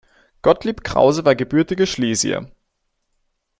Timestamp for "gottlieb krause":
0.41-1.25